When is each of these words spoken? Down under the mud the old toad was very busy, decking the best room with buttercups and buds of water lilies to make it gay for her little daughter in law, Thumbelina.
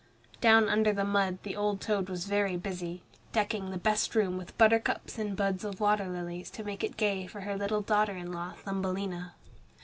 Down 0.39 0.67
under 0.67 0.91
the 0.93 1.03
mud 1.03 1.37
the 1.43 1.55
old 1.55 1.79
toad 1.79 2.09
was 2.09 2.25
very 2.25 2.57
busy, 2.57 3.03
decking 3.33 3.69
the 3.69 3.77
best 3.77 4.15
room 4.15 4.35
with 4.35 4.57
buttercups 4.57 5.19
and 5.19 5.37
buds 5.37 5.63
of 5.63 5.79
water 5.79 6.07
lilies 6.07 6.49
to 6.57 6.63
make 6.63 6.83
it 6.83 6.97
gay 6.97 7.27
for 7.27 7.41
her 7.41 7.55
little 7.55 7.81
daughter 7.81 8.13
in 8.17 8.31
law, 8.33 8.53
Thumbelina. 8.53 9.35